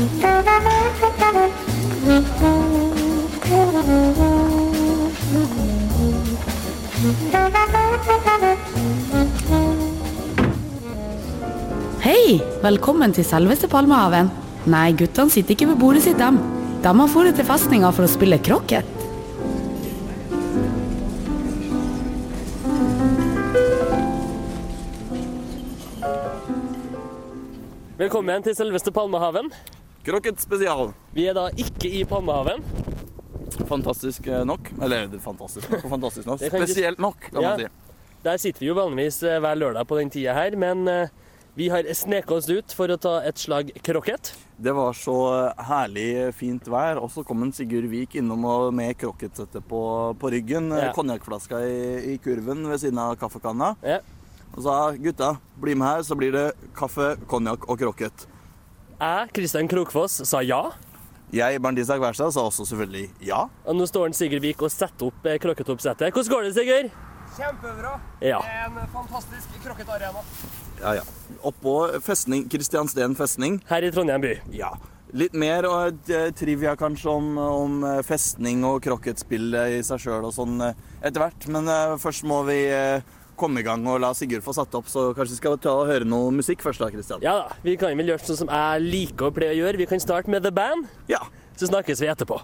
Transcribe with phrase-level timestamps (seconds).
[0.00, 0.06] Hei!
[12.62, 14.30] Velkommen til selveste Palmehaven.
[14.72, 16.38] Nei, guttene sitter ikke ved bordet sitt, dem.
[16.80, 18.88] De har dratt til festninga for å spille krokket.
[28.00, 29.52] Velkommen til selveste Palmehaven.
[30.04, 30.92] Krokket spesial.
[31.12, 32.62] Vi er da ikke i Palmehaven.
[33.68, 34.70] Fantastisk eh, nok.
[34.80, 36.44] Eller er fantastisk nok og fantastisk nok.
[36.54, 37.50] Spesielt nok, kan Ja.
[37.50, 37.66] man si.
[38.24, 41.12] Der sitter vi jo vanligvis eh, hver lørdag på den tida her, men eh,
[41.56, 44.32] vi har sneket oss ut for å ta et slag krokket.
[44.56, 45.18] Det var så
[45.68, 49.82] herlig fint vær, og så kom en Sigurd Vik innom og med krokketsettet på,
[50.20, 50.70] på ryggen.
[50.72, 50.94] Ja.
[50.96, 51.78] Konjakkflaska i,
[52.14, 53.74] i kurven ved siden av kaffekanna.
[53.84, 54.00] Ja.
[54.56, 56.46] Og sa gutta, bli med her, så blir det
[56.76, 58.28] kaffe, konjakk og krokket.
[59.00, 60.58] Jeg, Kristian Krokfoss, sa ja.
[61.32, 63.46] Jeg, Bernt Isak Wærstad, sa også selvfølgelig ja.
[63.64, 66.12] Og nå står Sigurd Vik og setter opp eh, krokketoppsettet.
[66.12, 66.90] Hvordan går det, Sigurd?
[67.38, 67.94] Kjempebra.
[68.20, 68.42] Ja.
[68.44, 70.20] Det en fantastisk krokketarena.
[70.82, 71.06] Ja, ja.
[71.48, 73.56] Oppå festning, Kristiansten festning.
[73.70, 74.34] Her i Trondheim by.
[74.52, 74.74] Ja.
[75.16, 80.28] Litt mer og eh, trivia kanskje om, om eh, festning og krokketspillet i seg sjøl
[80.28, 81.48] og sånn etter hvert.
[81.48, 81.72] Men
[82.04, 82.60] først må vi
[83.40, 85.88] komme i gang og la Sigurd få satt opp, så kanskje vi skal ta og
[85.90, 87.24] høre noe musikk først da, Kristian?
[87.24, 89.80] Ja da, vi kan vel gjøre sånn som jeg liker å pleie å gjøre.
[89.80, 91.24] Vi kan starte med The Band, Ja.
[91.56, 92.40] så snakkes vi etterpå.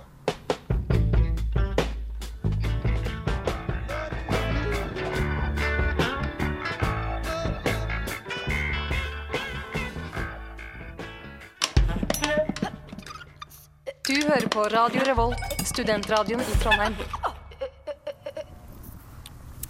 [14.07, 16.95] Du hører på Radio Revolt, studentradioen i Trondheim.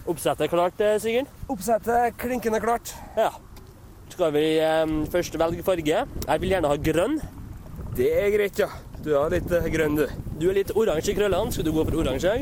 [0.07, 1.27] Oppsettet klart, eh, Sigurd?
[1.51, 2.93] Oppsettet klinkende klart.
[3.17, 3.33] Ja.
[4.13, 6.05] Skal vi eh, først velge farge?
[6.07, 7.19] Jeg vil gjerne ha grønn.
[7.97, 8.69] Det er greit, ja.
[9.03, 10.07] Du er litt eh, grønn, du.
[10.39, 11.51] Du er litt oransje i krøllene.
[11.51, 12.37] Skal du gå for oransje?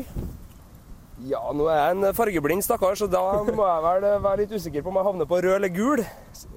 [1.26, 4.84] Ja, nå er jeg en fargeblind stakkar, så da må jeg vel være litt usikker
[4.84, 6.02] på om jeg havner på rød eller gul.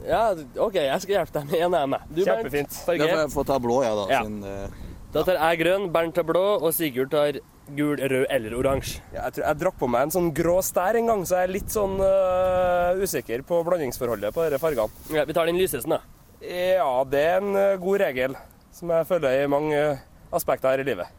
[0.06, 0.24] Ja,
[0.62, 2.02] OK, jeg skal hjelpe deg med en ene.
[2.10, 2.82] Du, Bernt, Kjempefint.
[2.86, 4.06] Da får jeg få ta blå, jeg, da.
[4.14, 4.22] Ja.
[4.28, 7.40] Sin, uh, Da tar jeg grønn, Bernt tar blå, og Sigurd tar
[7.78, 9.02] gul, rød eller oransje.
[9.14, 11.50] Ja, jeg, tror, jeg drakk på meg en sånn grå stær en gang, så jeg
[11.50, 15.04] er litt sånn uh, usikker på blandingsforholdet på disse fargene.
[15.16, 16.02] Ja, vi tar den lysesten, da.
[16.46, 18.36] Ja, det er en øh, god regel
[18.72, 19.98] som jeg følger i mange øh,
[20.32, 21.10] aspekter her i livet.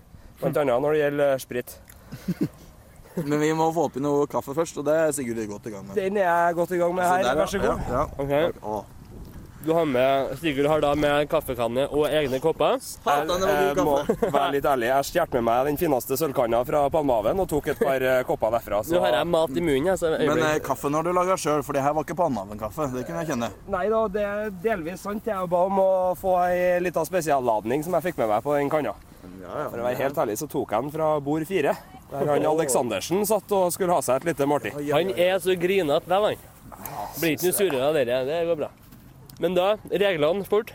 [0.40, 1.74] Blant annet når det gjelder sprit.
[3.28, 5.84] Men vi må få oppi noe kaffe først, og det er Sigurd godt i gang
[5.84, 5.98] med.
[5.98, 7.26] Den er jeg godt i gang med Så her.
[7.26, 7.42] der.
[7.42, 7.84] Vær så god.
[7.90, 8.06] Ja, ja.
[8.24, 8.99] Ok.
[9.64, 12.78] Du har med, Sigurd har da med kaffekanne og egne kopper.
[12.80, 14.86] Jeg, det Jeg må være litt ærlig.
[14.88, 18.54] Jeg stjal med meg den fineste sølvkanna fra Palmehaven og tok et par øh, kopper
[18.56, 18.80] derfra.
[18.86, 18.96] Så...
[18.96, 19.90] Nå har jeg mat i munnen.
[19.92, 22.88] Altså, Men eh, kaffen har du laga sjøl, for det her var ikke Palmehaven-kaffe.
[22.94, 23.52] Det kunne jeg kjenne.
[23.76, 25.28] Nei da, det er delvis sant.
[25.28, 28.72] Jeg ba om å få ei lita spesialladning som jeg fikk med meg på den
[28.72, 28.96] kanna.
[29.44, 31.76] Ja, For å være helt ærlig så tok jeg den fra bord fire,
[32.10, 34.80] der han Aleksandersen satt og skulle ha seg et lite måltid.
[34.88, 36.46] Han er så grinete, vel, han.
[37.20, 38.22] Blir ikke noe surere av dere.
[38.24, 38.76] Det går bra.
[39.40, 40.72] Men da, reglene fort.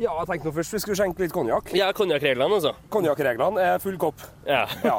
[0.00, 1.68] Ja, jeg tenkte nå først vi skulle skjenke litt konjakk.
[1.76, 2.72] Ja, konjakkreglene, altså.
[2.90, 4.22] Konjakkreglene er full kopp.
[4.48, 4.64] Ja.
[4.82, 4.96] Ja.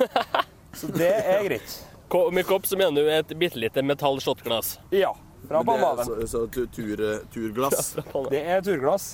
[0.77, 1.73] Så det er greit.
[2.13, 4.77] Ko- Med kopp så mener du et bitte lite metall-shotglass.
[4.93, 5.11] Ja.
[5.49, 6.05] Fra Palmehaven.
[6.07, 7.01] Så, så tur,
[7.33, 7.95] turglass.
[8.31, 9.09] Det er turglass.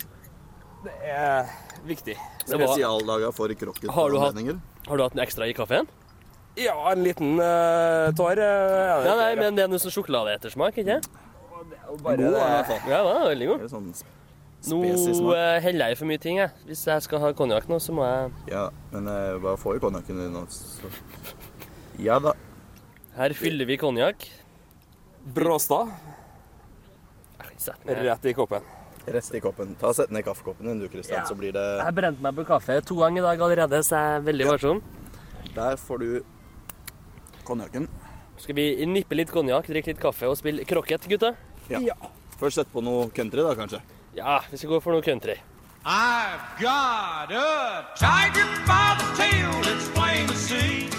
[0.83, 1.49] Det er
[1.87, 2.13] viktig.
[2.45, 3.89] Spesiallaga for krokket.
[3.95, 4.59] Har du hatt- anledninger.
[4.87, 5.89] Har du hatt en ekstra i kaffen?
[6.59, 8.39] Ja, en liten uh, tår.
[8.43, 10.99] Uh, Ja, nei, men det er noe sånn sjokoladeettersmak, ikke
[11.97, 12.39] bare God, i det.
[12.39, 12.89] hvert fall.
[12.89, 13.59] Ja, det er veldig god.
[13.59, 13.93] Det er sånn
[14.67, 14.83] Nå
[15.33, 16.51] eh, heller jeg i for mye ting, jeg.
[16.67, 19.79] Hvis jeg skal ha konjakk nå, så må jeg Ja, men jeg bare får jo
[19.87, 20.45] konjakken din nå.
[20.49, 20.91] så-
[21.97, 22.33] Ja da.
[23.15, 24.27] Her fyller vi konjakk.
[25.33, 25.87] Bråstad
[27.85, 28.61] rett i koppen.
[29.07, 29.75] Rett i koppen.
[29.79, 31.25] Ta Sett ned kaffekoppen din, du, Kristian, Ja.
[31.25, 34.15] så blir det Jeg brente meg på kaffe to ganger i dag allerede, så jeg
[34.17, 34.81] er veldig varsom.
[35.55, 36.23] Der får du
[37.45, 37.87] konjakken.
[38.37, 41.35] Skal vi nippe litt konjakk, drikke litt kaffe og spille krokket, gutta?
[41.69, 41.95] Ja.
[42.39, 43.81] Først sett på noe country, da, kanskje.
[44.17, 45.35] Ja, vi skal gå for noe country.
[45.85, 50.89] I've got a tiger by the tail, it's plain to see.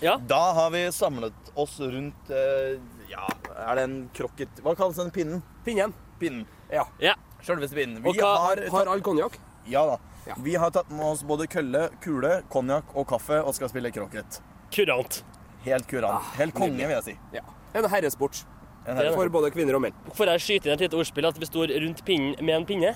[0.00, 3.28] Ja, Da har vi samlet oss rundt eh, Ja,
[3.68, 5.42] er det en krokket Hva kalles den pinnen?
[5.64, 5.92] Pinnen.
[6.18, 6.46] Pinnen.
[6.72, 6.86] Ja.
[7.02, 7.14] ja.
[7.42, 8.02] Sjølveste pinnen.
[8.06, 9.38] Og hva- har, Har all konjakk?
[9.66, 9.96] ja da.
[10.42, 14.40] Vi har tatt med oss både kølle, kule, konjakk og kaffe og skal spille krokket.
[14.72, 15.22] kurant.
[15.64, 16.34] Helt kurant.
[16.38, 17.16] Helt konge, vil jeg si.
[17.34, 17.42] Ja.
[17.74, 18.44] En herresport.
[18.86, 19.94] En Det er For både kvinner og menn.
[20.14, 22.94] Får jeg skyte inn et lite ordspill at vi står rundt pinnen med en pinne?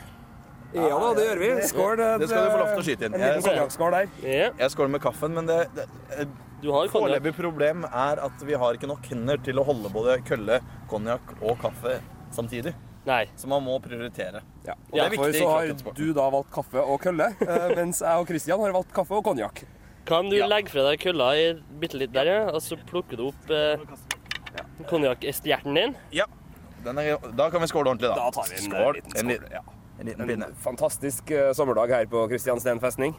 [0.74, 1.50] Ja da, det gjør vi.
[1.70, 2.00] Skål.
[2.20, 3.14] Det skal du få lov til å skyte inn.
[3.14, 4.10] En liten konjakkskål der.
[4.26, 4.48] Ja.
[4.58, 5.86] Jeg skåler med kaffen, men det, det,
[6.62, 6.90] Du har.
[6.90, 10.58] Foreløpig problem er at vi har ikke nok hender til å holde både kølle,
[10.90, 12.00] konjakk og kaffe
[12.34, 12.74] samtidig.
[13.06, 13.26] Nei.
[13.38, 14.40] Så man må prioritere.
[14.66, 14.74] Ja.
[14.90, 18.18] Og det er Derfor så har du da valgt kaffe og kølle, eh, mens jeg
[18.22, 19.62] og Kristian har valgt kaffe og konjakk.
[20.06, 20.46] Kan du Ja.
[20.50, 21.44] legge fra deg kølla i
[21.80, 23.78] bitte litt der, ja, og så plukker du opp eh,
[24.90, 25.94] konjakkestjerten din?
[26.14, 26.26] Ja.
[26.84, 28.26] Den er, da kan vi skåle ordentlig, da.
[28.26, 28.94] Da tar vi en eh, Skål.
[28.98, 29.30] liten En, skål.
[29.32, 29.62] liten- Ja.
[29.98, 30.50] en liten En pinne.
[30.62, 33.14] fantastisk uh, sommerdag her på Kristiansten festning.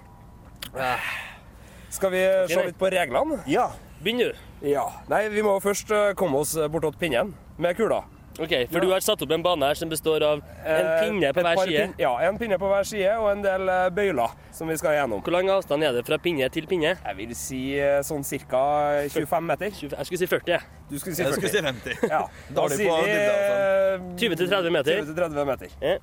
[1.90, 3.40] Skal vi okay, se litt på reglene?
[3.48, 3.70] Ja.
[4.04, 4.34] Begynn du.
[4.68, 4.84] Ja.
[5.10, 8.04] Nei, vi må først uh, komme oss bortåt pinnen med kula.
[8.40, 11.32] OK, for du har satt opp en bane her som består av en Eh, pinne
[11.34, 11.82] på et hver side.
[11.88, 14.94] pin- Ja, en pinne på hver side og en del eh, bøyler som vi skal
[14.94, 15.22] gjennom.
[15.24, 16.96] Hvor lang avstand er det fra pinne til pinne?
[17.06, 19.08] Jeg vil si eh, sånn ca.
[19.10, 19.70] 25 meter.
[19.72, 20.46] 20 Jeg skulle si 40.
[20.48, 20.62] jeg.
[20.90, 22.10] Du skulle si Jeg skulle si 50.
[22.10, 22.22] Ja,
[22.54, 25.02] da da sier vi dybde, 20-30 meter.
[25.02, 26.00] 20-30 meter.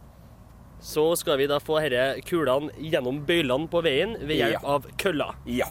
[0.80, 4.68] Så skal vi da få disse kulene gjennom bøylene på veien ved hjelp Ja.
[4.74, 5.34] av køller.
[5.46, 5.66] Ja.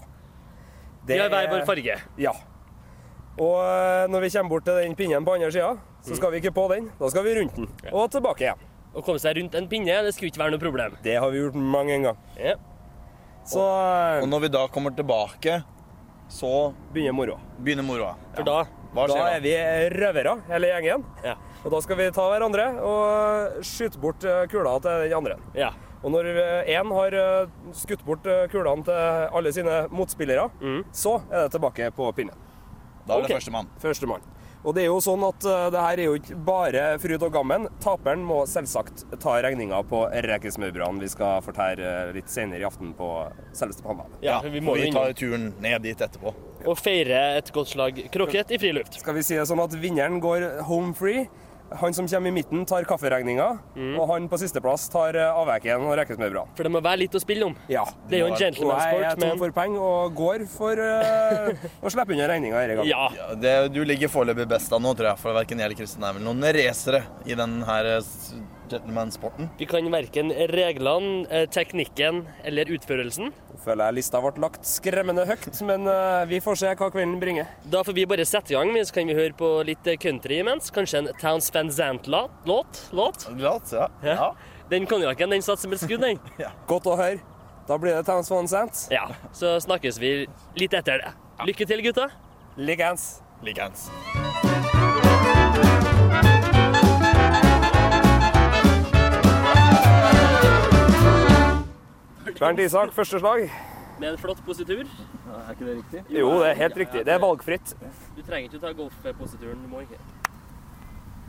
[1.06, 2.00] Vi har hver er- vår farge.
[2.18, 2.31] Ja.
[3.42, 5.72] Og eh, når vi kommer bort til den pinnen på andre sida,
[6.06, 6.92] så skal vi ikke på den.
[7.00, 7.70] Da skal vi rundt den.
[7.92, 8.62] Og tilbake igjen.
[8.94, 10.98] Å komme seg rundt en pinne, det skulle ikke være noe problem.
[11.02, 12.20] Det har vi gjort mange ganger.
[12.38, 12.56] Ja.
[13.50, 15.64] Så eh, Og når vi da kommer tilbake,
[16.32, 16.52] så
[16.94, 17.40] begynner moroa.
[17.60, 18.14] begynner moroa.
[18.38, 18.62] For da
[18.94, 19.52] Hva Da er vi
[19.90, 21.02] røvere, hele gjengen.
[21.26, 21.34] Ja.
[21.66, 25.40] Og da skal vi ta hverandre og skyte bort eh, kula til den andre.
[25.58, 25.72] Ja.
[26.04, 26.28] Og når
[26.70, 30.84] én har eh, skutt bort eh, kulene til alle sine motspillere, Mm.
[30.94, 32.38] så er det tilbake på pinnen.
[33.08, 33.38] Da er det Ok.
[33.40, 33.68] førstemann.
[33.82, 34.22] Førstemann.
[34.64, 37.34] Og det er jo sånn at uh, det her er jo ikke bare fryd og
[37.36, 37.66] gammen.
[37.84, 43.10] Taperen må selvsagt ta regninga på rekesmørbrødene vi skal fortære litt senere i aften på
[43.52, 44.16] selveste Palmehavet.
[44.24, 46.32] ja, vi må jo tar turen ned dit etterpå.
[46.66, 49.02] og feire et godt slag krokett i friluft.
[49.04, 51.28] Skal vi si det sånn at vinneren går home free.
[51.81, 53.98] Han som kommer i midten, tar kafferegninga, Mm.
[54.00, 56.54] og han på sisteplass tar eh, avveken og rekesmørbrødene.
[56.56, 57.56] For det må være litt å spille om.
[57.72, 57.84] Ja.
[58.10, 60.74] Det er jo en Og jeg er gentlemansport, tom men for penger og går for
[60.78, 61.50] uh,
[61.81, 62.90] å slippe unna regninga denne gangen.
[62.92, 63.10] ja.
[63.18, 66.04] Ja, det, du ligger foreløpig best an nå, tror jeg, for verken jeg eller Kristin
[66.04, 68.34] er vel noen racere i den her s-
[68.71, 69.50] gentleman-sporten.
[69.60, 73.33] Vi kan verken reglene, eh, teknikken eller utførelsen.
[73.63, 77.48] Føler jeg lista ble lagt skremmende høyt, men eh, vi får se hva kvelden bringer.
[77.65, 80.39] Da får vi bare sette i gang, så kan vi høre på litt eh, country
[80.44, 80.71] imens.
[80.74, 82.44] Kanskje en Towns Van Zant-låt?
[82.45, 82.86] Låt?
[82.94, 83.27] Låt?
[83.71, 83.89] Ja.
[84.04, 84.15] Ja.
[84.15, 84.31] ja.
[84.69, 86.19] Den konjakken den satser et skudd, den.
[86.71, 87.21] Godt å høre.
[87.68, 88.88] Da blir det Towns Van Zant.
[88.92, 90.15] Ja, så snakkes vi
[90.60, 91.13] litt etter det.
[91.48, 92.10] Lykke til, gutta.
[92.57, 93.24] Likens.
[93.44, 93.89] Likeens.
[102.44, 103.45] Bernt Isak, første slag.
[104.01, 104.81] Med en flott positur.
[104.84, 106.01] Er ikke det riktig?
[106.12, 107.04] Jo, det er helt riktig.
[107.07, 107.72] Det er valgfritt.
[108.18, 109.62] Du trenger ikke å ta golfposituren.
[109.63, 110.00] Du må ikke.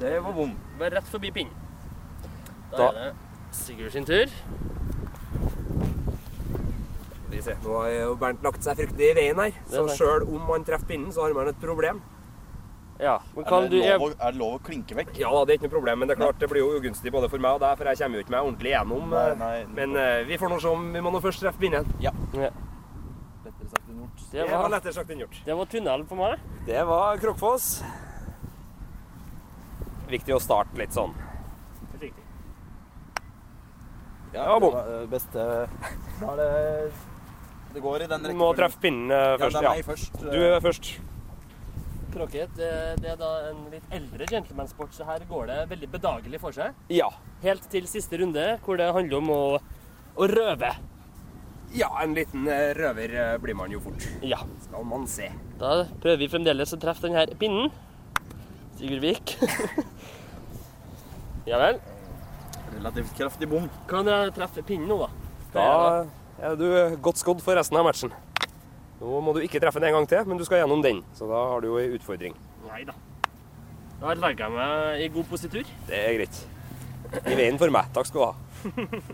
[0.00, 0.56] Det var bom.
[0.80, 1.54] Bare rett forbi pinnen.
[2.72, 3.14] Da, Da- er det
[3.54, 4.26] Sigurd sin tur.
[7.62, 9.52] Nå har jo Bernt lagt seg fryktelig i veien her.
[9.70, 12.02] Så sjøl om han treffer pinnen, så har man et problem.
[13.00, 15.16] Ja, men Er kan det, du lov, er det lov å klinke vekk?
[15.18, 17.28] Ja, det er ikke noe problem, men det er klart det blir jo ugunstig både
[17.32, 19.08] for meg og deg, for jeg kommer jo ikke meg ordentlig gjennom.
[19.10, 19.56] Nei, eh, nei.
[19.74, 21.88] Men uh, vi får nå se om vi må nå først treffe pinnen.
[23.44, 24.22] Lettere sagt enn gjort.
[24.30, 25.40] Det Det var var, lettere sagt enn gjort.
[25.44, 26.46] det var tunnel for meg.
[26.68, 27.68] Det var Krokfoss.
[30.14, 31.14] Viktig å starte litt sånn.
[34.34, 34.72] Ja, bom.
[34.72, 35.42] det var, eh, Beste
[36.18, 36.92] Da er det
[37.74, 39.52] Det går i den Du må treffe pinnen Ja, først.
[39.54, 40.20] det er Ja, meg først.
[40.20, 41.13] Du er først.
[42.14, 42.70] Krokket det,
[43.02, 46.76] det er da en litt eldre gentlemansport, så her går det veldig bedagelig for seg.
[46.94, 47.08] Ja.
[47.42, 49.44] Helt til siste runde, hvor det handler om å,
[50.14, 50.70] å røve.
[51.74, 54.06] Ja, en liten eh, røver eh, blir man jo fort.
[54.22, 54.38] Ja.
[54.62, 55.26] Skal man se.
[55.58, 57.72] Da prøver vi fremdeles å treffe denne pinnen.
[58.78, 59.34] Sigurd Vik.
[61.50, 61.80] ja vel.
[62.76, 63.66] Relativt kraftig bom.
[63.90, 65.10] Kan jeg treffe pinnen nå, da?
[65.54, 65.66] Da
[66.46, 66.68] er du
[67.02, 68.14] godt skodd for resten av matchen.
[69.04, 71.02] Nå må du ikke treffe den en gang til, men du skal gjennom den.
[71.18, 72.32] Så da har du jo ei utfordring.
[72.70, 72.94] Nei da.
[74.00, 75.68] Da legger jeg meg i god positur.
[75.88, 76.38] Det er greit.
[77.28, 77.90] I veien for meg.
[77.94, 78.34] Takk skal du ha.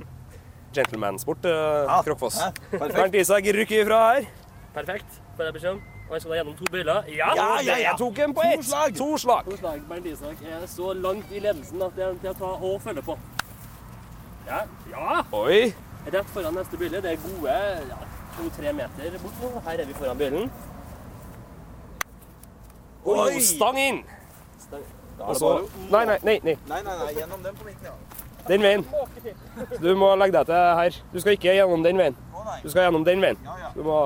[0.76, 2.02] Gentlemansport, eh, Ja.
[2.06, 2.38] Krokfoss.
[2.38, 2.52] Ja.
[2.78, 4.28] Bernt Isak rykker ifra her.
[4.74, 5.18] Perfekt.
[5.36, 5.80] Får jeg beskjed om.
[6.10, 7.10] Og jeg skal da gjennom to bøyler.
[7.10, 7.32] Ja!
[7.34, 7.76] Ja, ja, ja.
[7.90, 8.64] Jeg tok en på To ett.
[8.66, 8.94] slag.
[8.98, 9.44] To slag.
[9.50, 9.82] To slag.
[9.90, 13.02] Bernt Isak er så langt i ledelsen at det er til å ta og følge
[13.10, 13.18] på.
[14.46, 14.62] Ja.
[14.90, 15.20] ja.
[15.42, 15.74] Oi.
[16.06, 17.02] Rett foran neste bøyle.
[17.02, 17.58] Det er gode
[17.90, 17.98] ja,
[18.38, 19.50] to-tre meter bort nå.
[19.66, 20.50] Her er vi foran bøylen.
[23.04, 23.40] Oi.
[23.40, 24.02] Stang inn.
[24.60, 24.82] Stang.
[25.20, 26.38] Altså, så Nei, nei, nei.
[26.44, 26.56] nei.
[26.68, 28.20] Nei, nei, nei, gjennom den på midten, ja.
[28.48, 28.84] Den veien.
[29.74, 30.96] Så Du må legge deg til her.
[31.12, 32.16] Du skal ikke gjennom den veien.
[32.62, 33.40] Du skal gjennom den veien.
[33.76, 33.98] Du må.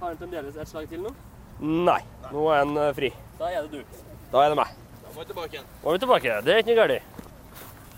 [0.00, 1.12] Har han fremdeles et slag til nå?
[1.60, 2.00] Nei.
[2.32, 3.10] Nå er han eh, fri.
[3.38, 4.00] Da er det du.
[4.32, 4.72] Da er det meg.
[5.04, 5.68] Da må vi tilbake igjen.
[5.84, 6.38] Må vi tilbake.
[6.44, 7.20] Det er ikke noe galt.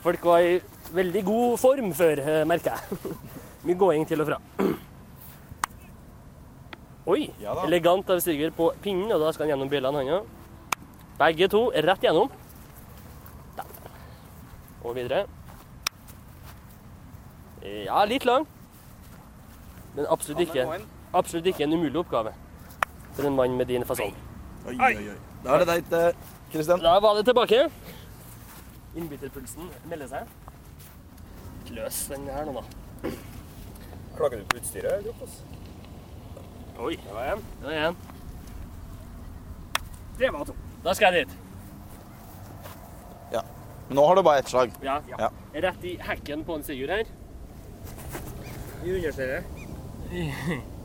[0.07, 0.59] Folk var i
[0.95, 3.15] veldig god form før, eh, merker jeg.
[3.67, 4.41] Mye gåing til og fra.
[7.17, 7.31] Oi!
[7.41, 7.65] Ja da.
[7.65, 10.27] Elegant av Sigurd på pinnen, og da skal han gjennom bjellene, han òg.
[11.17, 12.29] Begge to rett gjennom.
[13.57, 13.71] Der.
[14.85, 15.23] Og videre.
[17.65, 18.45] Ja, litt lang.
[19.97, 20.67] Men absolutt ikke,
[21.17, 22.35] absolutt ikke en umulig oppgave
[23.17, 24.13] for en mann med din fasong.
[24.69, 25.17] Oi, oi, oi.
[25.41, 26.85] Da er det deg, eh, Kristian.
[26.85, 27.63] Da var det tilbake.
[28.97, 30.29] Innbytterpulsen melder seg.
[31.77, 33.15] Løs den her nå, da.
[34.17, 35.41] Klager du på utstyret, Groppås?
[36.79, 37.43] Oi, det var en.
[37.61, 37.97] Det var én.
[40.19, 40.55] Det var to.
[40.85, 41.37] Da skal jeg dit.
[43.33, 43.43] Ja.
[43.89, 44.73] Nå har du bare ett slag.
[44.85, 45.01] Ja.
[45.09, 45.31] Ja.
[45.55, 47.05] Rett i hekken på en Sigurd her.
[48.85, 49.45] I understellet.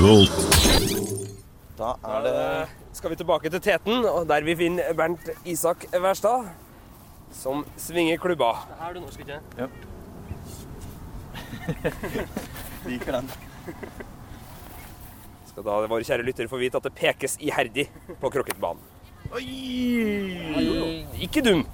[0.00, 6.46] Da er det Skal vi tilbake til Teten, og der vi finner Bernt Isak Wærstad,
[7.36, 8.48] som svinger klubba.
[8.70, 9.66] Det her du norsk, ikke Ja.
[12.88, 13.28] Liker den.
[15.50, 17.90] Skal da våre kjære lyttere få vite at det pekes iherdig
[18.22, 18.80] på krokketbanen.
[21.20, 21.66] Ikke dum.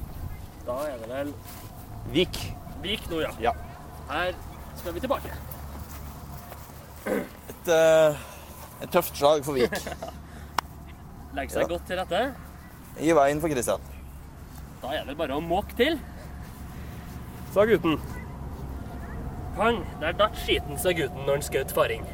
[0.67, 1.35] Da er det vel
[2.11, 2.43] Vik.
[2.83, 3.31] Vik nå, ja.
[3.41, 3.55] Ja.
[4.11, 4.35] Her
[4.83, 5.31] skal vi tilbake.
[7.49, 8.17] Et, eh,
[8.83, 9.73] et tøft slag for Vik.
[11.37, 11.69] Legge seg Ja.
[11.71, 12.21] godt til rette.
[13.01, 13.81] I veien for Kristian.
[14.83, 15.99] Da er det bare å måke til.
[17.55, 17.99] Sa gutten.
[19.57, 19.83] Pang!
[20.01, 22.05] Der datt skiten, sa gutten når han skjøt faring.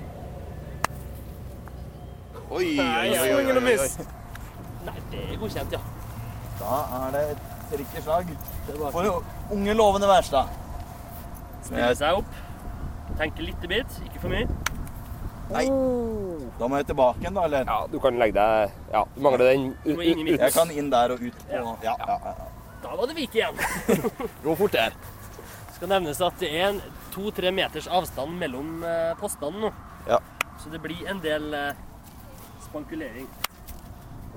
[2.52, 4.08] Oi, oi, oi, oi, oi, oi.
[4.86, 5.80] Nei, det er godkjent, ja.
[6.60, 8.28] Da er det et riktig slag
[8.92, 9.22] for
[9.54, 10.50] unge, lovende Wærstad.
[11.64, 12.36] Stille seg opp.
[13.18, 14.46] Tenke litt bit, ikke for mye.
[15.52, 15.66] Nei.
[16.59, 17.64] Da må jeg tilbake igjen, da, eller?
[17.68, 20.26] Ja, du kan legge deg Ja, du mangler den midten.
[20.38, 21.62] Jeg kan inn der og ut Ja.
[21.85, 22.49] Ja, ja, ja.
[22.82, 23.59] Da var det Vik igjen.
[24.44, 24.97] Gå fort der.
[25.76, 26.80] skal nevnes at det er en
[27.14, 29.71] to-tre meters avstand mellom eh, postene nå.
[30.09, 30.18] Ja.
[30.62, 31.73] Så det blir en del eh,
[32.64, 33.28] spankulering.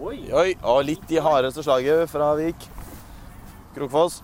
[0.01, 0.17] Oi!
[0.35, 2.67] Oi, og litt i hardeste slaget fra Vik.
[3.75, 4.19] Krokfoss.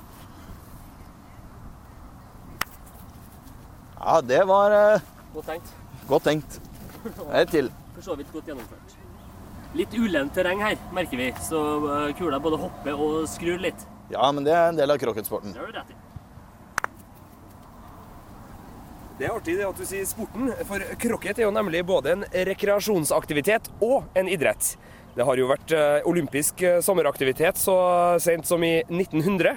[4.01, 5.01] Ja, det var eh,
[5.33, 5.73] Godt tenkt.
[6.09, 6.59] godt tenkt.
[7.05, 7.71] Et til.
[7.95, 8.97] For så vidt godt gjennomført.
[9.77, 13.85] Litt ulendt terreng her, merker vi, så eh, kula både hopper og skrur litt.
[14.11, 15.53] Ja, men det er en del av krokketsporten.
[15.55, 15.99] Det har du rett i.
[19.21, 22.25] Det er artig det at du sier sporten, for krokket er jo nemlig både en
[22.49, 24.73] rekreasjonsaktivitet og en idrett.
[25.15, 27.77] Det har jo vært eh, olympisk eh, sommeraktivitet så
[28.23, 29.55] sent som i 1900,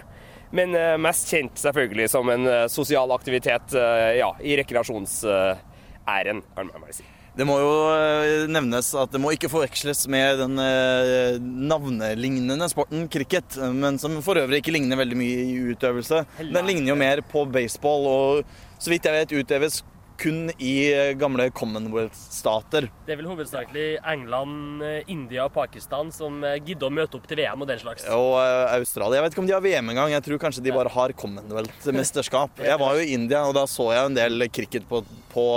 [0.54, 7.08] men mest kjent selvfølgelig som en sosial aktivitet ja, i rekreasjonsæren, kan man vel si.
[7.34, 13.08] Det må jo eh, nevnes at det må ikke forveksles med den eh, navnelignende sporten
[13.10, 16.20] cricket, men som for øvrig ikke ligner veldig mye i utøvelse.
[16.38, 19.80] Den ligner jo mer på baseball, og så vidt jeg vet utøves
[20.22, 22.86] kun i eh, gamle Commonwealth-stater.
[23.08, 27.66] Det er vel hovedsakelig England, India og Pakistan som gidder å møte opp til VM
[27.66, 28.06] og den slags.
[28.14, 29.18] Og Australia.
[29.18, 30.14] Jeg vet ikke om de har VM engang.
[30.14, 32.62] Jeg tror kanskje de bare har Commonwealth-mesterskap.
[32.70, 35.02] Jeg var jo i India, og da så jeg en del cricket på,
[35.34, 35.50] på,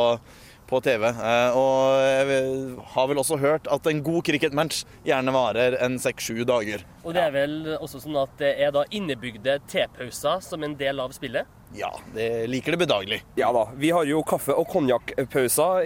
[0.68, 1.08] på TV.
[1.10, 6.44] Eh, Og jeg har vel også hørt at en god cricketmatch gjerne varer en seks-sju
[6.46, 6.84] dager.
[7.04, 11.00] Og det er vel også sånn at det er da innebygde tepauser som en del
[11.00, 11.48] av spillet.
[11.76, 13.18] Ja, det liker det bedagelig.
[13.36, 15.84] Ja da, vi har jo kaffe- og konjakkpauser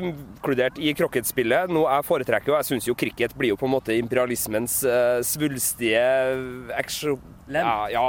[0.00, 1.68] inkludert i krokketspillet.
[1.72, 5.18] Noe jeg foretrekker, og jeg syns jo cricket blir jo på en måte imperialismens eh,
[5.26, 6.00] svulstige
[6.76, 7.20] action...
[7.48, 7.64] Lem.
[7.64, 8.08] Ja, ja.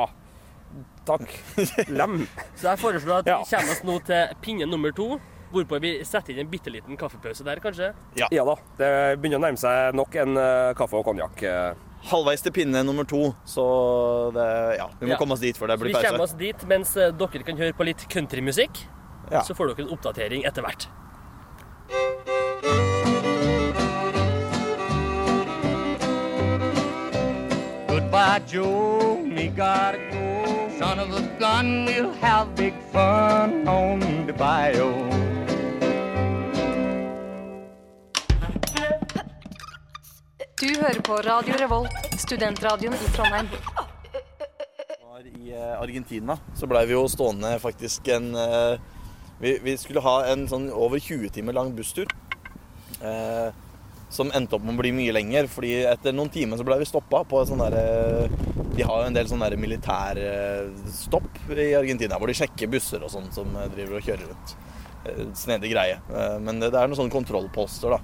[1.10, 1.28] Takk.
[2.00, 2.22] Lem.
[2.60, 3.38] Så jeg foreslår at Ja.
[3.44, 5.16] vi kommer oss nå til pinne nummer to,
[5.52, 7.92] hvorpå vi setter inn en bitte liten kaffepause der, kanskje.
[8.20, 8.92] Ja da, det
[9.22, 11.44] begynner å nærme seg nok en eh, kaffe og konjakk.
[11.44, 11.74] eh.
[12.10, 13.64] Halvveis til pinne nummer to, så
[14.32, 15.18] det, ja, vi må Ja.
[15.20, 15.98] komme oss dit før det Så pause.
[16.00, 18.86] vi kommer oss dit mens eh, dere kan høre på litt countrymusikk.
[19.32, 19.42] Ja.
[19.44, 20.88] Så får dere en oppdatering etter hvert.
[27.88, 30.29] Goodbye, Joe, me gotta go.
[30.80, 34.88] Son of a gun, we'll have big fun on the bio.
[40.62, 43.48] Du hører på Radio Revolt, studentradioen i Trondheim.
[45.04, 48.80] var i eh, Argentina, så blei vi jo stående faktisk en eh,
[49.42, 52.08] vi, vi skulle ha en sånn over 20 timer lang busstur.
[53.04, 53.52] Eh,
[54.10, 55.52] som endte opp med å bli mye lenger.
[55.52, 58.49] fordi etter noen timer så ble vi stoppa på et sånn derre
[58.80, 63.28] De har jo en del sånne militærstopp i Argentina hvor de sjekker busser og sånn
[63.36, 64.54] som driver og kjører rundt.
[65.04, 65.98] Eh, Snedig greie.
[66.08, 68.00] Eh, Men det er noen sånne kontrollposter, da.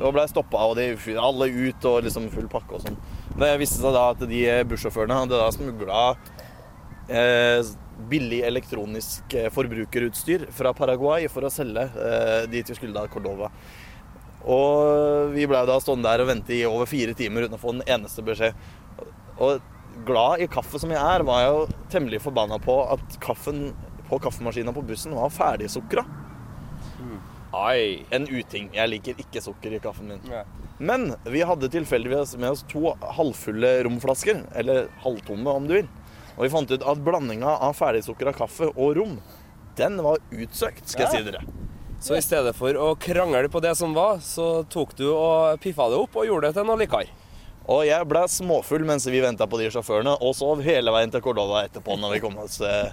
[0.00, 0.86] Og ble stoppa, og de,
[1.20, 2.96] alle ut og liksom full pakke og sånn.
[3.36, 4.40] Det viste seg da at de
[4.70, 6.00] bussjåførene hadde da smugla
[7.12, 7.60] eh,
[8.10, 13.52] billig elektronisk eh, forbrukerutstyr fra Paraguay for å selge eh, dit vi skulle da, Cordova.
[14.48, 17.76] Og vi ble da stående der og vente i over fire timer uten å få
[17.76, 18.56] en eneste beskjed.
[19.36, 19.60] Og
[20.06, 23.68] glad i kaffe som jeg er, var jeg jo temmelig forbanna på at kaffen
[24.08, 26.04] på kaffemaskina på bussen var ferdigsukra.
[27.54, 28.04] Ai.
[28.10, 28.70] En uting.
[28.74, 30.22] Jeg liker ikke sukker i kaffen min.
[30.30, 30.42] Ja.
[30.78, 35.90] Men vi hadde tilfeldigvis med oss to halvfulle romflasker, eller halvtomme om du vil.
[36.34, 39.18] Og vi fant ut at blandinga av ferdigsukra kaffe og rom,
[39.78, 41.44] den var utsøkt, skal jeg si dere.
[42.04, 45.86] Så i stedet for å krangle på det som var, så tok du og piffa
[45.92, 47.23] det opp og gjorde det til noe likere.
[47.72, 51.22] Og jeg ble småfull mens vi venta på de sjåførene, og sov hele veien til
[51.24, 52.90] Cordova etterpå når vi kom oss eh,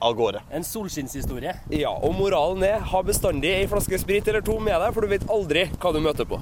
[0.00, 0.40] av gårde.
[0.56, 1.52] En solskinnshistorie.
[1.76, 5.12] Ja, og moralen er ha bestandig ei flaske sprit eller to med deg, for du
[5.12, 6.40] vet aldri hva du møter på.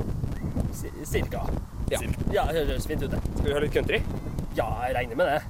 [0.75, 1.43] C- Cirka.
[1.90, 1.99] Ja.
[2.33, 3.21] Ja, det høres fint ut, det.
[3.35, 4.00] Skal vi høre litt country?
[4.57, 5.43] Ja, jeg regner med det.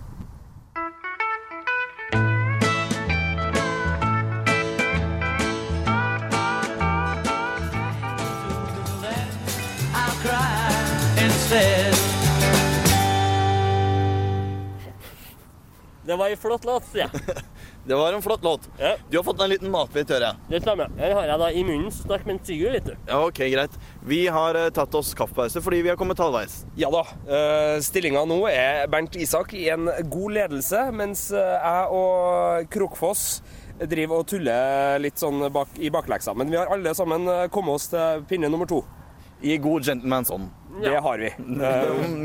[16.06, 17.36] Det var en flott låt, sier jeg.
[17.86, 18.68] Det var en flott låt.
[18.78, 18.94] Ja.
[19.10, 20.36] Du har fått en liten matbit, hører jeg.
[20.48, 20.92] Det stemmer.
[20.96, 22.94] Her har jeg da i munnen snakk med en Sigurd litt, du.
[23.08, 23.76] Ja, ok, greit.
[24.04, 26.62] Vi har eh, tatt oss kaffepause fordi vi har kommet halvveis.
[26.80, 27.02] Ja da.
[27.28, 33.24] Uh, Stillinga nå er Bernt Isak i en god ledelse, mens eh, jeg og Krokfoss
[33.84, 36.36] driver og tuller litt sånn bak, i bakleksa.
[36.36, 38.84] Men vi har alle sammen kommet oss til pinne nummer to.
[39.44, 40.48] I god gentleman's ånd.
[40.80, 41.32] Det har vi.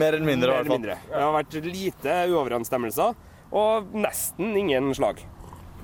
[0.01, 0.85] Mer eller mindre, i hvert fall.
[0.87, 3.17] Det har vært lite uoverensstemmelser,
[3.51, 5.21] og nesten ingen slag.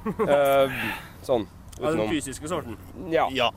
[0.05, 0.73] Eh,
[1.25, 1.47] sånn.
[1.81, 2.77] Av den fysiske sorten.
[3.11, 3.25] Ja.
[3.35, 3.49] Ja.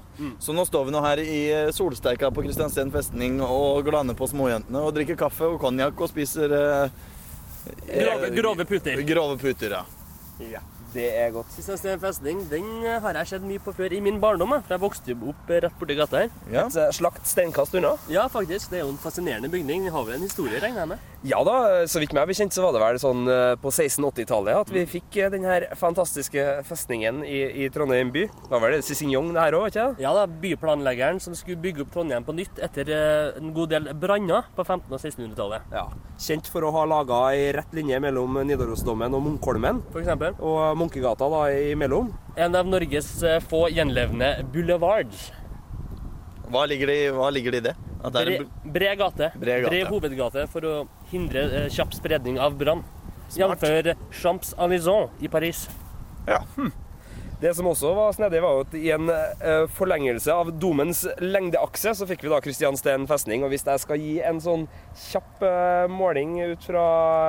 [0.42, 4.26] Så nå står vi nå her i eh, solsteika på Kristiansand festning og glaner på
[4.26, 6.96] småjentene og drikker kaffe og konjakk og spiser eh,
[7.87, 9.04] Grove, grove puter.
[9.06, 9.76] grove puter.
[9.76, 9.85] Ja.
[10.56, 10.64] ja.
[10.88, 11.50] Det er godt.
[11.52, 12.64] Kristiansand festning den
[13.04, 14.54] har jeg sett mye på før i min barndom.
[14.56, 14.64] jeg.
[14.64, 16.30] For jeg vokste jo opp rett borti gata her.
[16.48, 16.64] Ja.
[16.64, 17.92] Et eh, slakt steinkast unna.
[18.11, 18.72] Ja, faktisk.
[18.72, 19.85] Det er jo en fascinerende bygning.
[19.85, 21.04] Den har vel en historie, regner jeg med.
[21.26, 24.68] Ja da, så vidt meg bekjent så var det vel sånn eh, på 1680-tallet at
[24.70, 28.28] vi fikk eh, den her fantastiske festningen i, i Trondheim by.
[28.28, 30.02] Det var vel Cicignon det her òg, ikke sant?
[30.02, 33.90] Ja da, Byplanleggeren som skulle bygge opp Trondheim på nytt etter eh, en god del
[33.98, 35.88] branner på 1500- og 1600-tallet, Ja.
[36.22, 39.83] Kjent for å ha laga ei rett linje mellom Nidarosdomen og Munkholmen.
[39.90, 40.38] f.eks.
[40.38, 42.12] Og Munkegata da imellom.
[42.38, 43.11] En av Norges
[43.50, 45.28] få gjenlevende boulevards.
[46.50, 47.74] Hva, ligger det, i- hva ligger det i det?
[48.04, 49.30] At det er Bre, bred gate.
[49.38, 49.88] Bred gate.
[49.90, 50.74] hovedgate for å
[51.12, 52.84] hindre eh, kjapp spredning av brann.
[53.34, 53.94] Jf.
[54.22, 55.68] Champs-Alison i Paris.
[56.26, 56.40] ja.
[57.40, 62.07] Det som også var snedig, var at i en eh, forlengelse av domens lengdeakse, så
[62.11, 63.44] fikk vi da Kristiansten festning.
[63.46, 64.64] Og hvis jeg skal gi en sånn
[65.09, 66.83] kjapp eh, måling ut fra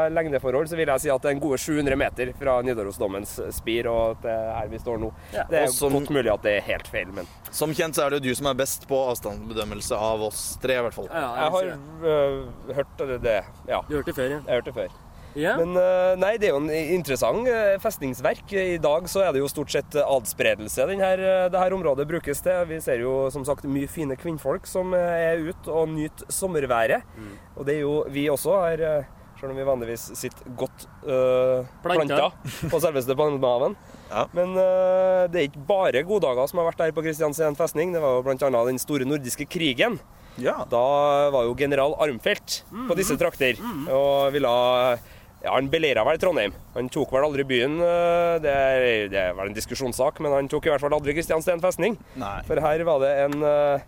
[0.09, 3.89] lengdeforhold, så vil jeg si at det er en gode 700 meter fra Nidarosdommens spir
[3.91, 5.11] og er her vi står nå.
[5.35, 5.45] Ja.
[5.51, 8.09] Det er som- godt mulig at det er helt feil, men Som kjent så er
[8.09, 11.05] det jo du som er best på avstandsbedømmelse av oss tre, i hvert fall.
[11.13, 11.69] Ja, jeg har
[12.03, 13.21] øh, hørt det.
[13.21, 13.37] det.
[13.67, 14.41] Ja, Du hørte det før, ja.
[14.41, 15.08] jeg hørte det før.
[15.39, 15.55] Ja.
[15.59, 18.51] Men øh, nei, det er jo en interessant øh, festningsverk.
[18.53, 22.43] I dag så er det jo stort sett adspredelse denne, øh, det her området brukes
[22.45, 22.65] til.
[22.69, 27.07] Vi ser jo som sagt mye fine kvinnfolk som er ute og nyter sommerværet.
[27.17, 27.31] Mm.
[27.55, 28.85] Og det er jo vi også her,
[29.39, 32.29] selv om vi vanligvis sitter godt øh, Planta.
[32.29, 33.79] planta på selveste Palmehaven.
[34.09, 34.23] Ja.
[34.33, 37.91] Men øh, det er ikke bare goddager som har vært der på Kristiansand festning.
[37.93, 38.63] Det var jo bl.a.
[38.65, 39.99] den store nordiske krigen.
[40.41, 40.55] Ja.
[40.71, 40.79] Da
[41.29, 43.59] var jo general Armfelt på disse trakter
[43.93, 44.49] og ville
[45.43, 46.53] ja, Han beleira vel Trondheim.
[46.75, 47.77] Han tok vel aldri byen.
[47.81, 51.15] eh, Det er, det er vel en diskusjonssak, men han tok i hvert fall aldri
[51.17, 51.97] Kristiansten festning.
[52.19, 52.39] Nei.
[52.47, 53.79] For her var det en uh,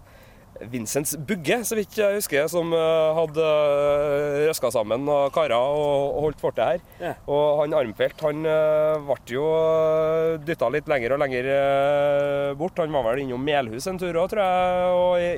[0.70, 6.20] Vincents Bugge, så vidt jeg husker, som eh, hadde uh, røska sammen og karer og,
[6.28, 6.86] holdt fortet her.
[7.02, 7.14] Ja.
[7.32, 12.80] Og han Armfelt han ble jo uh, dytta litt lenger og lenger eh, bort.
[12.82, 14.96] Han var vel innom Melhus en tur òg, tror jeg.
[15.02, 15.30] Og i,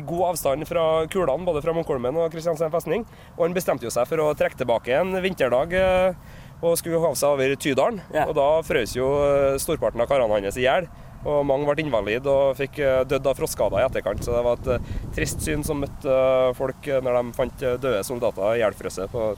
[0.00, 3.06] i god avstand fra kulene, både fra Munkholmen og Kristiansand festning.
[3.36, 5.78] Og han bestemte jo seg for å trekke tilbake en vinterdag.
[5.78, 8.00] eh, og skulle ha seg over Tydalen.
[8.14, 8.28] Ja.
[8.28, 10.86] Og da frøs jo eh, storparten av karene hans i hjel.
[11.22, 14.24] Og mange ble invalid og fikk eh, dødd av frostskader i etterkant.
[14.26, 18.00] Så det var et eh, trist syn som møtte eh, folk når de fant døde
[18.08, 19.28] soldater ihjelfrosset på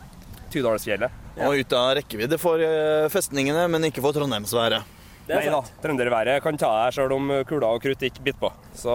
[0.54, 1.20] Tydalsfjellet.
[1.44, 2.60] Og ute av rekkevidde for
[3.10, 4.92] festningene, men ikke for trondheimsværet.
[5.24, 8.50] Nei da, trønderværet kan ta deg sjøl om kula og krutt ikke biter på.
[8.76, 8.92] Så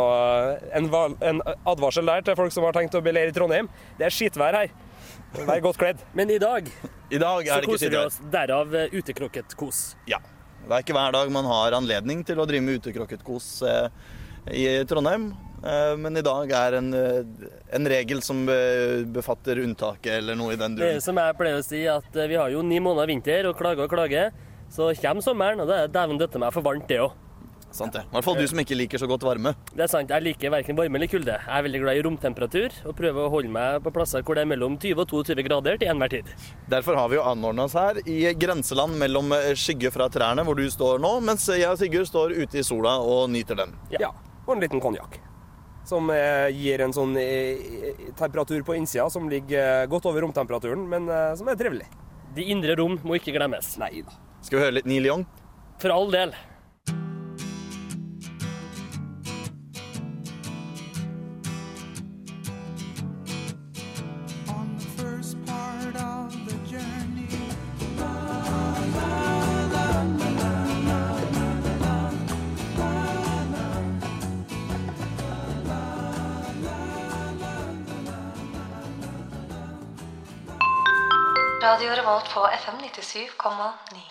[0.78, 3.68] en, val- en advarsel der til folk som har tenkt å beleire Trondheim.
[3.98, 4.72] Det er skitvær her.
[5.42, 6.04] Vær godt kledd.
[6.18, 6.70] Men i dag
[7.10, 8.22] I dag så er koser vi oss.
[8.32, 9.82] Derav utekrokketkos.
[10.10, 10.22] Ja.
[10.70, 13.88] Det er ikke hver dag man har anledning til å drive med utekrokketkos eh,
[14.54, 15.32] i Trondheim.
[15.66, 18.44] Eh, men i dag er en, eh, en regel som
[19.10, 21.00] befatter unntaket, eller noe i den duren.
[21.00, 23.88] Det som jeg pleier å si, at vi har jo ni måneder vinter og klager
[23.88, 24.30] og klager.
[24.70, 27.18] Så kommer sommeren, og det er dæven døtte meg for varmt, det òg.
[27.72, 28.02] Sant det.
[28.08, 29.54] I hvert fall du som ikke liker så godt varme.
[29.70, 31.36] Det er sant, jeg liker verken varme eller kulde.
[31.38, 34.46] Jeg er veldig glad i romtemperatur og prøver å holde meg på plasser hvor det
[34.46, 36.32] er mellom 20 og 22 grader til enhver tid.
[36.72, 40.58] Derfor har vi jo anordna oss her i grenseland mellom eh, skygge fra trærne, hvor
[40.58, 43.78] du står nå, mens jeg og Sigurd står ute i sola og nyter den.
[43.94, 44.12] Ja.
[44.48, 45.20] Og en liten konjakk.
[45.90, 51.10] Som eh, gir en sånn eh, temperatur på innsida som ligger godt over romtemperaturen, men
[51.38, 51.90] som er trivelig.
[52.34, 53.76] De indre rom må ikke glemmes.
[53.82, 54.18] Nei da.
[54.42, 55.26] Skal vi høre litt Neil Young?
[55.82, 56.34] For all del.
[83.10, 84.02] 97,9.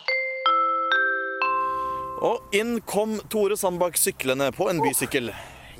[2.27, 5.31] Og inn kom Tore Sandbakk syklende på en bysykkel.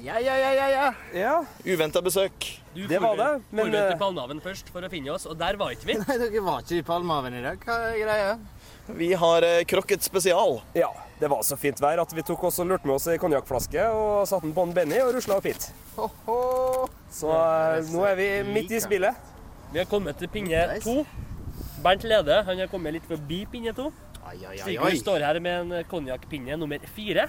[0.05, 0.85] Ja, ja, ja, ja, ja.
[1.19, 1.33] ja.
[1.67, 2.47] Uventa besøk.
[2.77, 5.59] Du Det var det, men, Men, eh, Palmehaven først for å finne oss, og der
[5.59, 5.99] var ikke vi.
[6.05, 7.67] Nei, dere var ikke i Palmehaven i dag.
[7.67, 8.33] Hva er greia?
[9.01, 10.61] Vi har eh, krokket spesial.
[10.79, 10.93] ja.
[11.19, 13.89] Det var så fint vær at vi tok oss og lurte med oss ei konjakkflaske
[13.91, 15.73] og satte den på en Benny og rusla opp hit.
[15.97, 16.87] Ho-ho.
[17.11, 19.19] Så eh, nå er vi midt i spillet.
[19.73, 21.01] Vi har kommet til pinne to.
[21.83, 23.91] Bernt Lede han har kommet litt forbi pinne to.
[24.61, 27.29] Sigurd står her med en konjakkpinne nummer fire.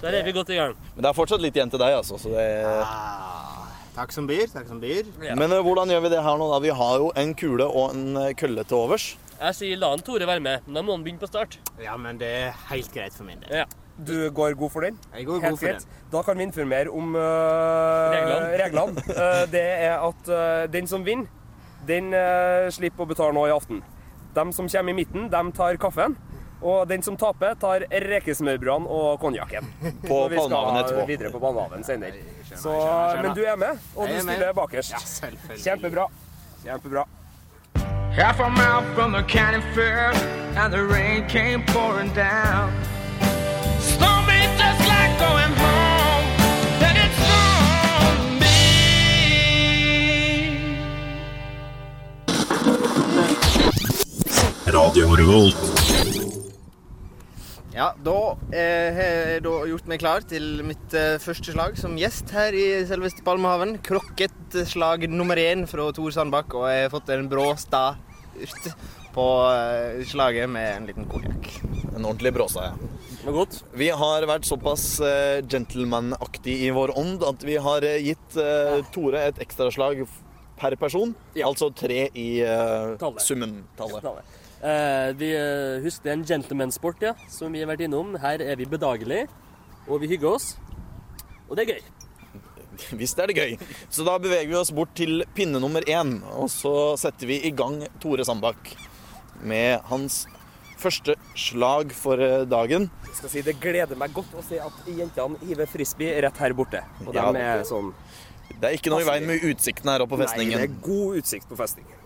[0.00, 0.74] Så der er vi godt i gang.
[0.96, 2.18] Men det er fortsatt litt igjen til deg, altså.
[2.18, 2.46] Så det...
[2.82, 5.06] Ah, takk som byr, takk som byr.
[5.22, 5.36] Ja.
[5.38, 6.48] Men uh, hvordan gjør vi det her nå?
[6.50, 6.58] da?
[6.64, 9.12] Vi har jo en kule og en eh, kølle til overs.
[9.40, 11.60] Jeg sier la en Tore være med, men da må han begynne på start.
[11.80, 13.62] Ja, men det er helt greit for min del.
[13.62, 13.68] Ja.
[14.00, 14.96] Du går god for den?
[15.12, 15.84] Jeg går god for greit.
[15.84, 16.06] den.
[16.10, 17.22] Da kan vi informere om uh,
[18.16, 18.50] Reglene.
[18.64, 19.04] reglene.
[19.12, 20.32] Uh, det er at
[20.72, 21.30] den som vinner,
[21.88, 23.82] den øh, slipper å betale nå i aften.
[24.34, 26.16] De som kommer i midten, de tar kaffen.
[26.60, 29.64] Og den som taper, tar rekesmørbrødene og konjakken.
[30.08, 31.06] På Når vi skal etterpå.
[31.08, 32.20] videre på Palmehaven senere.
[32.52, 32.74] Så,
[33.22, 35.24] men du er med, og du er stiller bakerst.
[35.64, 36.06] Kjempebra.
[36.64, 37.06] Kjempebra.
[38.12, 40.12] Half a mile from the county fair,
[40.58, 42.74] and the rain came pouring down.
[57.74, 58.14] Ja, da
[58.48, 62.56] eh, har jeg da gjort meg klar til mitt eh, første slag som gjest her
[62.56, 63.76] i selveste Palmehaven.
[63.84, 68.00] Krokketslag nummer én fra Tor Sandbakk, og jeg har fått en brå start
[69.12, 71.52] på eh, slaget med en liten konjakk.
[71.92, 72.90] En ordentlig bråsa, ja.
[73.28, 73.60] Godt.
[73.76, 78.80] Vi har vært såpass uh, gentleman-aktig i vår ånd at vi har eh, gitt eh,
[78.94, 80.06] Tore et ekstraslag
[80.60, 81.12] per person.
[81.34, 81.48] Ja.
[81.48, 83.24] Altså tre i eh, Tallet.
[83.24, 83.58] summen.
[83.76, 84.38] Tallet.
[84.60, 88.12] Eh, vi eh, husker det er en gentleman-sport, ja, som vi har vært innom.
[88.20, 89.22] Her er vi bedagelig,
[89.88, 90.50] og vi hygger oss.
[91.48, 91.86] Og det er gøy.
[93.00, 93.54] Visst er det gøy.
[93.92, 97.54] Så da beveger vi oss bort til pinne nummer én, og så setter vi i
[97.56, 98.74] gang Tore Sandbakk
[99.40, 100.26] med hans
[100.80, 102.90] første slag for eh, dagen.
[103.08, 106.54] Jeg skal si, Det gleder meg godt å se at jentene hiver frisbee rett her
[106.56, 106.84] borte.
[107.06, 107.30] Og Ja.
[107.32, 107.92] de er sånn
[108.60, 110.58] Det er ikke noe i veien med utsikten her oppe på festningen.
[110.58, 111.96] Nei, det er god utsikt på festningen.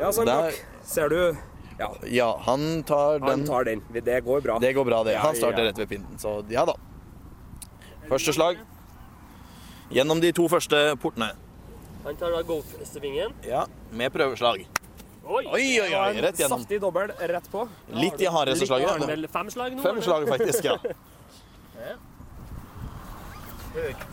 [0.00, 0.58] Ja, Sandbakk.
[0.86, 1.36] Ser du?
[1.80, 3.46] Ja, Ja, han tar han den.
[3.48, 3.82] tar den.
[3.92, 4.58] Det går bra.
[4.58, 5.16] Det går bra, det.
[5.16, 5.70] Han starter ja.
[5.70, 6.18] rett ved pinnen.
[6.18, 6.74] Så ja da.
[8.10, 8.60] Første slag.
[9.90, 11.32] Gjennom de to første portene.
[12.04, 13.32] Han tar da golfsvingen.
[13.48, 14.66] Ja, med prøveslag.
[15.30, 15.44] Oi!
[15.46, 16.62] Oi, oi, oi, rett gjennom.
[16.62, 17.64] Saftig dobbel rett på.
[17.94, 19.06] Litt i hardeste slaget.
[19.08, 19.82] vel fem slag nå?
[19.84, 20.76] Fem slag, faktisk, ja.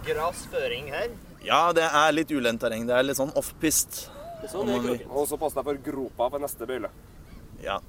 [0.05, 1.09] Grasføring her.
[1.43, 2.85] Ja, det er litt ulendt terreng.
[2.87, 4.05] Det er litt sånn off-pist.
[4.51, 4.69] Sånn.
[5.09, 6.91] Og så pass deg for gropa på neste bøyle.
[7.63, 7.79] Ja,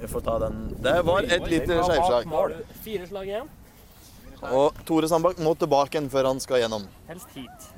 [0.00, 0.76] vi får ta den.
[0.80, 2.54] Det var et lite skeivslag.
[2.84, 3.50] Fire slag igjen?
[4.40, 6.86] Og Tore Sandbakk må tilbake igjen før han skal gjennom.
[7.10, 7.68] Helst hit.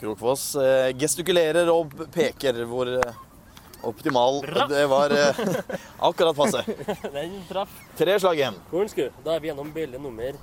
[0.00, 3.20] Krokfoss eh, gestikulerer og peker hvor eh,
[3.86, 4.66] optimal Bra.
[4.68, 5.40] det var eh,
[6.10, 6.64] akkurat passe.
[7.14, 7.72] Den traff.
[7.96, 8.58] Tre slag igjen.
[8.72, 9.06] Kornsku.
[9.24, 10.36] Da er vi gjennom bøyle nummer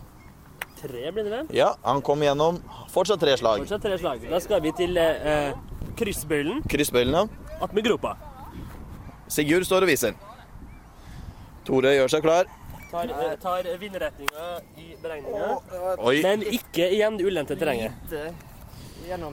[0.80, 1.52] tre, blir det vel?
[1.56, 2.58] Ja, han kom gjennom.
[2.92, 3.62] Fortsatt tre slag.
[3.66, 4.24] Fortsatt tre slag.
[4.32, 5.52] Da skal vi til eh,
[6.00, 6.64] kryssbøylen
[7.20, 7.28] ja
[7.64, 8.18] attmed gropa.
[9.34, 10.14] Sigurd står og viser.
[11.66, 12.50] Tore gjør seg klar.
[12.92, 13.10] Tar,
[13.42, 15.48] tar vindretninga i beregninga.
[16.22, 18.14] Men ikke igjen det ulendte terrenget.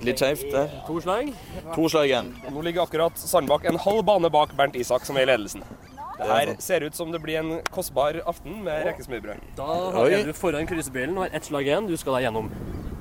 [0.06, 0.72] litt skjevt der.
[0.86, 1.34] To slag.
[1.74, 2.32] To slag igjen.
[2.54, 5.66] Nå ligger akkurat Sandbakk en halv bane bak Bernt Isak, som er i ledelsen.
[6.20, 9.44] Det her ser ut som det blir en kostbar aften med rekesmørbrød.
[9.60, 9.68] Da
[10.06, 11.88] er du foran kryssebilen og har ett slag igjen.
[11.88, 12.50] Du skal da gjennom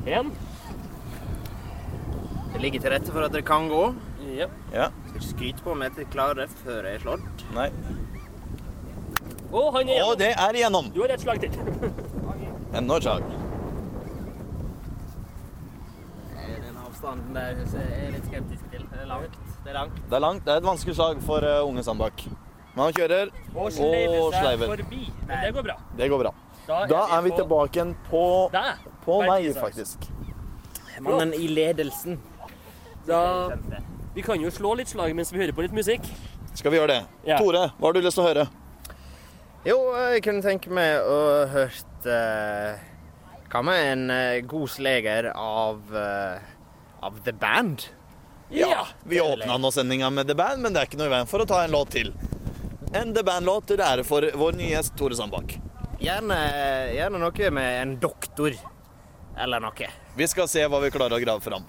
[0.07, 0.35] én.
[2.53, 3.83] Det ligger til rette for at dere kan gå.
[4.37, 4.47] Ja.
[4.73, 4.87] Ja.
[5.07, 7.43] Skal ikke skryte på om jeg klarer det før jeg er slått.
[7.55, 7.69] Nei.
[9.49, 10.09] Å, han er igjennom.
[10.13, 10.89] Å, det er igjennom.
[10.93, 11.55] Du har ett slag til.
[12.77, 13.23] Enda et slag.
[16.67, 18.85] Den avstanden der er jeg litt skeptisk til.
[18.91, 19.39] Det er langt.
[19.63, 19.97] Det er langt.
[20.11, 20.45] Det er langt.
[20.45, 22.27] Det er et vanskelig slag for uh, unge Sandbakk.
[22.75, 24.75] Men han kjører, Og sleiver og sleiver.
[24.75, 25.01] forbi.
[25.27, 25.77] Men det går bra.
[25.97, 26.33] Det går bra.
[26.69, 28.77] Da er vi tilbake igjen på, Der.
[29.01, 30.05] på meg, faktisk.
[31.01, 32.19] Mannen i ledelsen.
[33.07, 33.49] Da
[34.19, 36.03] Vi kan jo slå litt slag mens vi hører på litt musikk.
[36.51, 37.03] Skal vi gjøre det?
[37.29, 37.38] Ja.
[37.39, 38.43] Tore, hva har du lyst til å høre?
[39.63, 41.19] Jo, jeg kunne tenke meg å
[41.53, 42.82] hørt eh,
[43.47, 46.36] Hva med en uh, god sleger av uh,
[46.99, 47.86] av The Band?
[48.51, 51.32] Ja, vi åpna nå sendinga med The Band, men det er ikke noe i veien
[51.32, 52.12] for å ta en låt til.
[52.91, 55.55] En The Band-låt til ære for vår nye gjest Tore Sandbakk.
[56.03, 56.43] Gjerne,
[56.91, 58.51] gjerne noe med en doktor.
[59.39, 59.93] Eller noe.
[60.19, 61.63] Vi skal se hva vi klarer å grave fram.